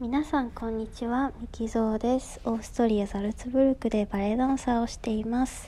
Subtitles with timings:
[0.00, 1.30] 皆さんこんにちは。
[1.42, 2.40] ミキゾーです。
[2.46, 5.66] オーストリアザルツブルクでバレエダンサーをしています。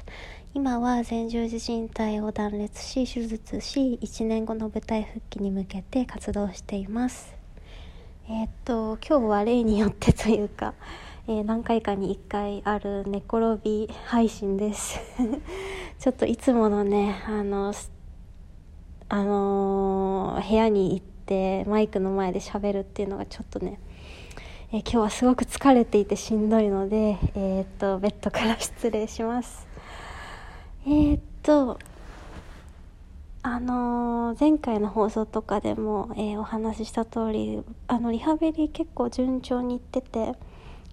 [0.55, 7.35] 今は前十字靭帯を断裂し手術し1年後の舞台復帰に向けて活動しています。
[8.27, 10.73] えー、っと今日は例によってというか、
[11.29, 14.99] えー、何回かに1回ある寝転び配信です。
[16.01, 17.75] ちょっといつものねあの
[19.11, 21.12] あのー、部屋に行って
[21.69, 23.79] マイクの前で喋るっていうのがちょっとね、
[24.73, 29.67] えー、今日はすごく疲れていてしんどいので、えー、っとベッドから失礼します。
[30.87, 31.79] えー、っと
[33.45, 40.35] あの、前回の放送とかでも、えお話しした通りあのリハビリ結構順調にいってて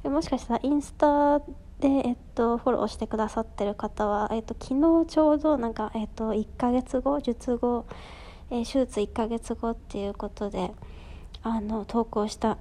[0.04, 1.40] もしかしたらインスタ
[1.80, 7.85] で、えっと、フォローしてくださってる方は、えっと、昨日ちょうどなんか、えっと、1ヶ月後術後、
[8.52, 10.71] えー、手術1ヶ月後っていうことで
[11.44, 12.57] あの投稿した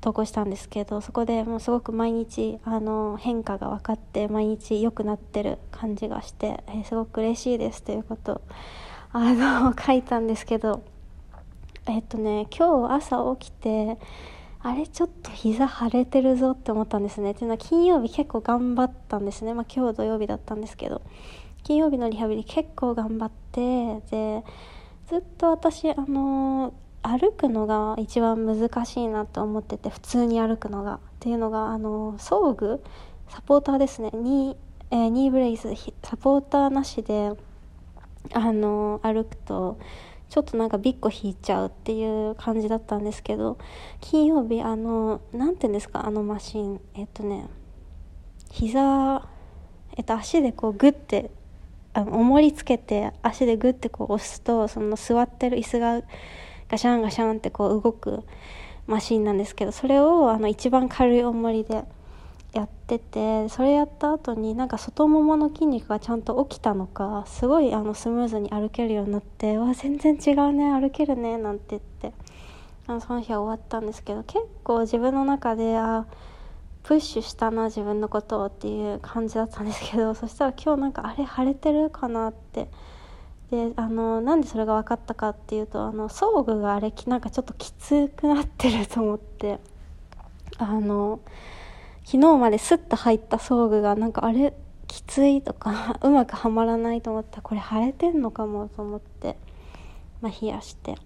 [0.00, 8.40] 投稿したんですけどそこでもうすごく毎日あの変化が分かって毎日良くなってる感じがして、えー、すごく嬉しいですということを
[9.12, 10.82] あの 書いたんですけど
[11.86, 13.98] えっとね今日朝起きて
[14.60, 17.32] あれちょっと膝腫れてるぞって思ったんですね。
[17.32, 19.54] っていうのは金曜日結構頑張ったんですね。
[19.54, 21.02] まあ今日土曜日だったんですけど
[21.64, 24.44] 金曜日のリハビリ結構頑張ってで
[25.12, 30.94] ずっと私あの歩くのが一番難しいなと思ってて普通に歩くのが。
[30.94, 32.82] っていうのがあの装具
[33.28, 34.10] サポーターですね。
[34.12, 35.68] ニー,、えー、ニーブレイス
[36.02, 37.30] サポーターなしで
[38.32, 39.78] あの歩くと
[40.30, 43.58] ちょっとなんかビッコ引いちゃうっていう感じだったんですけど
[44.00, 46.80] 金曜日あの何て言うんですかあのマシン。
[46.94, 47.46] えっとね
[48.50, 49.28] 膝
[49.96, 51.30] えっと足でこうグッて
[51.94, 56.02] 重りつけて足でグッてこう押すとその座ってる椅子が
[56.68, 58.22] ガシャンガシャンってこう動く
[58.86, 61.84] マシンなんですけどそれをあの一番軽い重りで
[62.52, 72.12] やっててそれやった後になんか外ももの筋肉がちゃんと起きたのかすごいあのスムーズに歩けるようになってわ全然違うね歩けるねなんて言って
[72.86, 76.06] あのその日は終わったんですけど結構自分の中であ
[76.82, 82.68] プッシュしたな自分のことをっていう感じだったんですけど そしたら今日なんかあれ腫れてるかなって。
[83.50, 89.60] であのなんでそれが分かったかっていうとあの装具があれなんかちょっときつくなってると思って。
[90.58, 91.20] あの
[92.04, 94.54] 昨日までスッと入った装具がなんかあれ
[94.86, 99.36] きついとか うまくはまらないと思ったらこれ腫れてんのかもと思って、
[100.20, 100.96] まあ、冷やして。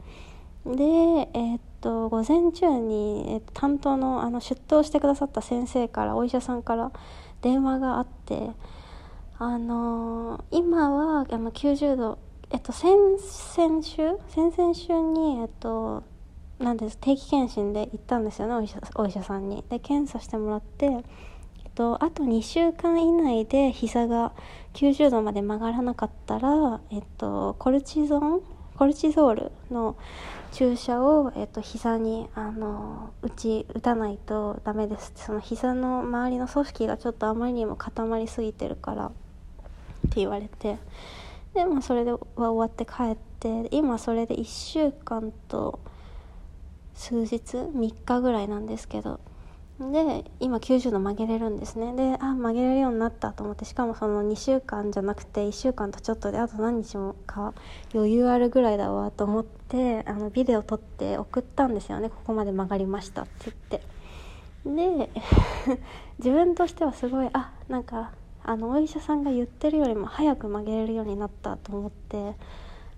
[0.75, 6.91] でえ、っと午前中に、え、っと担当のあの出頭してくださった先生からお医者さんから
[7.43, 8.51] 電話があって
[9.39, 12.19] あの、今はあの90度
[12.51, 16.03] えっと先々週先々週にえっと
[16.59, 19.63] なんです定期検診で行ったんですよねお医者お医者さんに。
[19.69, 21.03] で検査してもらって、えっ
[21.75, 24.33] と、あと2週間以内で膝が
[24.75, 28.41] 90度まで曲がらなかったら、えっと、コルチゾン
[28.77, 29.97] コルチゾールの
[30.53, 39.11] 注射を、えっと、膝にあの打ち打たないとダメですその膝の周りの組織がちょっとあまりにも固まりすぎてるからっ
[40.11, 40.79] て言われて
[41.55, 45.81] で、まあ、それでは終わって帰って今それで1週間と。
[46.97, 49.21] 数日3日ぐらいなんですけど
[49.79, 51.95] で今90度曲げれるんですね。
[51.95, 57.53] であ曲げれるようになったと思ってしかもその2週間じゃなくて1週間とちょっとであと何日もか
[57.95, 62.09] 余裕あるぐらいだわと思ってあのビデオ撮って送ったんですよね。
[62.09, 63.31] ここまで曲がりましたって
[63.71, 63.97] 言って。
[64.65, 65.11] で
[66.19, 72.35] 自分としてはすごいあなんかあのお医者さんが言ってるよりも早く曲げれるようになったと思って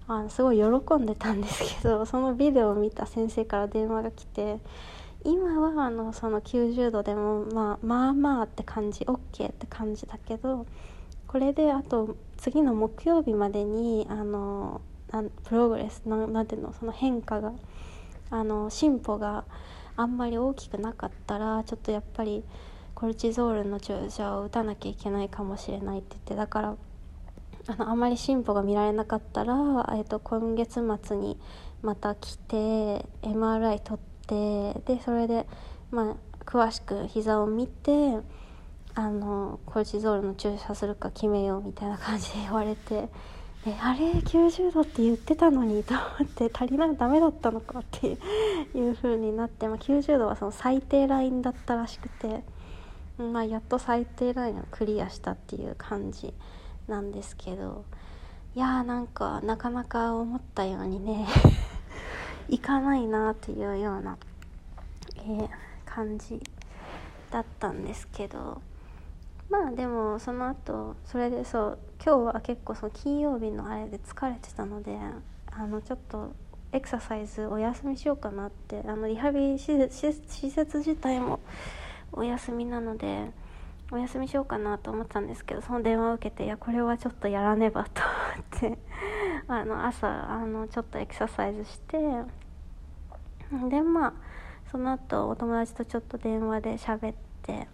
[0.06, 4.58] あのすごい喜んでたんですけどそのビデオを見た先生から電話が来て
[5.24, 10.66] 今はあのその90度でも、まあ、まあまあって感じ OK って感じだけど
[11.26, 14.80] これであと次の木曜日までにあの
[15.44, 17.52] プログレスなんていうのその変化が
[18.30, 19.44] あの進歩が
[19.96, 22.44] あんまり大きくなかったらちょっとやっぱり
[22.94, 26.76] コルチゾールの注射を打たなきゃいけないかもしれないって言ってだから
[27.66, 31.38] あのあまり進歩が見られなかったら、えーと、今月末に
[31.82, 34.17] また来て MRI 取って
[34.86, 35.46] でそれで、
[35.90, 38.18] まあ、詳しく膝を見て
[38.94, 43.08] あのコルチゾールの注射するか決めようみたいな感じで言われて。
[43.66, 48.16] えあれ90度って言ってたのにと思って足りないダメだったのかって
[48.74, 52.44] いう風になって、まあ、90度はその最低ラインだったらしくて、
[53.18, 56.32] まあ、やっと最低ラインをクリアしたっていう感じ
[56.86, 57.84] なんですけど
[58.54, 61.26] いやーなんかなかなか思ったようにね
[62.48, 64.16] いかないなっていうような、
[65.16, 65.48] えー、
[65.84, 66.40] 感じ
[67.30, 68.62] だったんですけど
[69.50, 74.96] まあでもその後それでそう今日は結構その金曜日のあれで疲れてたので
[75.50, 76.32] あのちょっと
[76.72, 81.40] エクササイズお休みしようかなってあのリハビリ施設自体も
[82.12, 83.30] お休みなので
[83.90, 88.02] お休みしようかなと思ったんですけどその電話を受けていやこれはちょっとやらねばと
[88.60, 88.87] 思って。
[89.48, 91.98] あの朝あのちょっとエクササイズして
[93.70, 94.12] でまあ
[94.70, 97.66] その後お友達とちょっと電話で喋って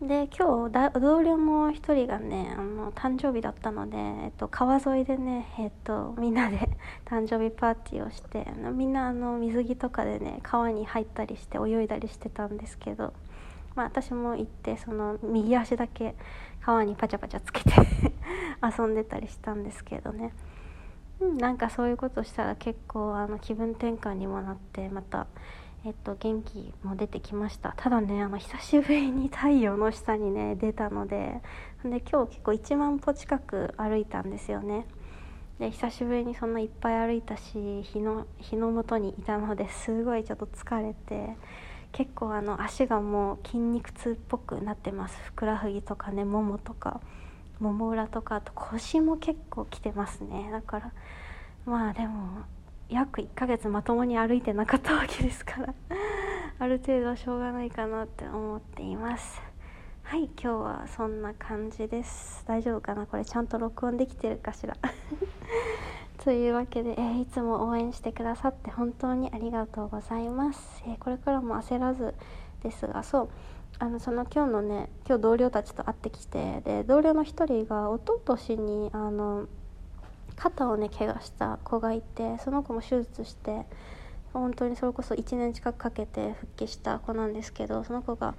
[0.00, 6.68] で今日同僚の一人がねあの誕生日だったので、えっと、川沿いでね、えっと、みんなで
[7.06, 13.14] 誕生日パーティーをしてみんなあの水着とかでね川に入ったりして泳いだりしてたんですけど、
[13.74, 16.14] まあ、私も行ってその右足だけ
[16.60, 17.70] 川にパチャパチャつけて
[18.62, 20.34] 遊んでたりしたんですけどね、
[21.20, 25.26] うん、なんかそういうことしたら結構あの気分転換にもなってまた。
[25.86, 27.72] えっと、元気も出てきました。
[27.76, 31.40] ただねあの久しぶりに太陽の下にね出たので
[31.84, 34.84] で今日結構1万歩近く歩いたんですよね。
[35.60, 41.36] で久しぶりにそんないっぱい歩いたし日の日の元にいたのですごいちょっと疲れて
[41.92, 45.16] 結構あの足がもう筋肉痛っぽくなってます。
[45.22, 47.00] ふくらはぎとかねももとか。
[47.60, 50.48] もも裏とかあと腰も結構きてますね。
[50.52, 50.92] だから
[51.64, 52.42] まあでも
[52.88, 55.74] 約1ヶ月まともに歩いてなかったわけですから
[56.60, 59.42] ある程度はしょうがないかなって思っています。
[60.04, 62.44] はい今日はそんな感じです。
[62.46, 63.06] 大丈夫かな？
[63.06, 64.76] これちゃんと録音できてるかしら？
[66.22, 72.14] というわけで、えー、いつも応援してくださって本当にありがとうございます、えー、これからも焦らず
[72.66, 73.28] ですがそう
[73.78, 79.46] あのその今日のね今日同僚たちと会ってきてで同僚の一人が一昨年にあの
[80.34, 83.66] 肩をね怪我した子がいてその子も手術して
[84.32, 88.34] 本当にそれこそ1年近くかけて復帰した子なんですけどその子が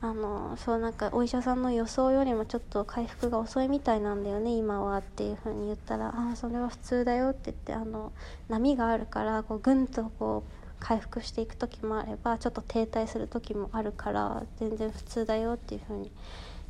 [0.00, 8.12] あのそうなんかお医者さんの予想よりもちょっと回復が遅いみたいなんだよね今はっていう風に言ったら「ああそれは普通だよ」って言ってあの
[8.48, 16.10] 波があるからこうぐんとこう回復していく時もあればちょっと停滞する時もあるから全然普通だよっていう風に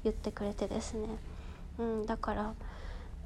[0.04, 1.08] 言ってくれてですね、
[1.78, 2.54] うん、だから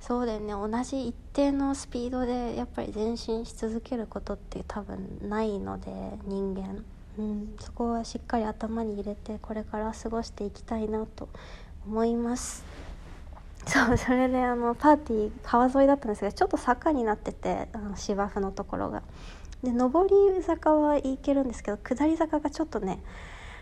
[0.00, 0.52] そうだよね。
[0.52, 5.92] 同じ一定のスピードでやっぱり前進し続けることって多分ないので
[6.24, 6.84] 人間、
[7.18, 11.28] うん、そこはしっかり頭に入れてこれから過ごしていきたいなと
[11.86, 12.64] 思います。
[13.64, 19.02] そうそれであのパーティー川沿いだったんですけどちょっと坂になっててあの芝生のところが。
[19.62, 20.06] で上
[20.36, 23.02] り坂は行けるんですけど下り坂がちょっとね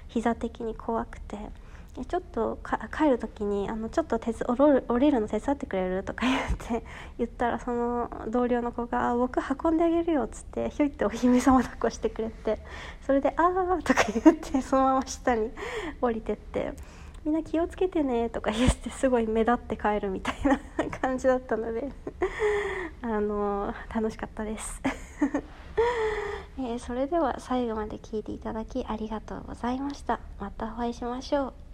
[0.08, 1.37] 膝的に怖くて
[2.08, 2.58] ちょっと
[2.97, 6.85] 帰る時にあのちょっと手降りるの手伝ってくれるとか言って
[7.19, 12.58] 言ったらその同僚の子が「僕運んであげるよ」っつってひょいってお姫様抱っこしてくれて
[13.03, 15.50] それで「ああ」とか言って そのまま下に
[16.00, 16.73] 降りてって
[17.25, 20.61] 「みんな気をつけてね」とか言ってすごい目立って帰るみたいな
[21.00, 21.91] 感じだったので
[23.03, 24.81] あの楽しかったです。
[26.65, 30.21] えー、それでは最後まで聞いていただきありがとうございました。
[30.39, 31.69] またお会いしましょう。